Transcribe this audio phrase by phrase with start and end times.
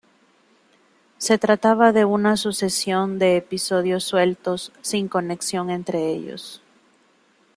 [1.19, 6.59] Se trataba de una sucesión de episodios sueltos sin conexión entre ellos.